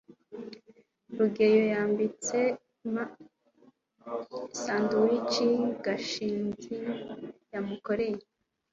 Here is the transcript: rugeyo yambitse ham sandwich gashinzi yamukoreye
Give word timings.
rugeyo 1.17 1.61
yambitse 1.73 2.37
ham 2.91 2.97
sandwich 4.61 5.35
gashinzi 5.85 6.75
yamukoreye 7.53 8.23